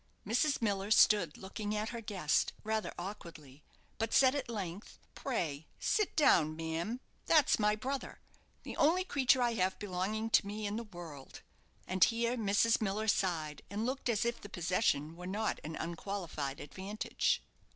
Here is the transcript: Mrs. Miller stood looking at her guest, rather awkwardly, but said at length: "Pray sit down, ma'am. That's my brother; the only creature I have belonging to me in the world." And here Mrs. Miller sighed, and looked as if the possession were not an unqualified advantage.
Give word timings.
Mrs. 0.25 0.63
Miller 0.63 0.89
stood 0.89 1.37
looking 1.37 1.75
at 1.75 1.89
her 1.89 2.01
guest, 2.01 2.53
rather 2.63 2.91
awkwardly, 2.97 3.61
but 3.99 4.15
said 4.15 4.33
at 4.33 4.49
length: 4.49 4.97
"Pray 5.13 5.67
sit 5.77 6.15
down, 6.15 6.55
ma'am. 6.55 6.99
That's 7.27 7.59
my 7.59 7.75
brother; 7.75 8.19
the 8.63 8.75
only 8.77 9.03
creature 9.03 9.43
I 9.43 9.53
have 9.53 9.77
belonging 9.77 10.31
to 10.31 10.47
me 10.47 10.65
in 10.65 10.75
the 10.75 10.83
world." 10.85 11.43
And 11.85 12.03
here 12.03 12.35
Mrs. 12.35 12.81
Miller 12.81 13.07
sighed, 13.07 13.61
and 13.69 13.85
looked 13.85 14.09
as 14.09 14.25
if 14.25 14.41
the 14.41 14.49
possession 14.49 15.15
were 15.15 15.27
not 15.27 15.59
an 15.63 15.75
unqualified 15.75 16.59
advantage. 16.59 17.43